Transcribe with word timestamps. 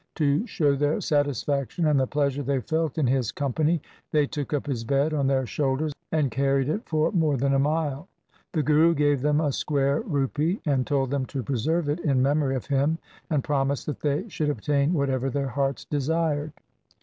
To 0.15 0.47
show 0.47 0.75
their 0.75 0.99
satis 0.99 1.43
faction 1.43 1.85
and 1.85 1.99
the 1.99 2.07
pleasure 2.07 2.41
they 2.41 2.59
felt 2.59 2.97
in 2.97 3.05
his 3.05 3.31
company, 3.31 3.83
they 4.11 4.25
took 4.25 4.51
up 4.51 4.65
his 4.65 4.83
bed 4.83 5.13
on 5.13 5.27
their 5.27 5.45
shoulders, 5.45 5.93
and 6.11 6.31
carried 6.31 6.67
it 6.69 6.81
for 6.89 7.11
more 7.11 7.37
than 7.37 7.53
a 7.53 7.59
mile. 7.59 8.07
The 8.53 8.63
Guru 8.63 8.95
gave 8.95 9.21
them 9.21 9.39
a 9.39 9.51
square 9.53 10.01
rupee, 10.01 10.59
and 10.65 10.87
told 10.87 11.11
them 11.11 11.27
to 11.27 11.43
preserve 11.43 11.87
it 11.87 11.99
in 11.99 12.19
memory 12.19 12.55
of 12.55 12.65
him 12.65 12.97
and 13.29 13.43
promised 13.43 13.85
that 13.85 13.99
they 13.99 14.27
should 14.27 14.49
obtain 14.49 14.93
what 14.95 15.11
ever 15.11 15.29
their 15.29 15.49
hearts 15.49 15.85
desired. 15.85 16.51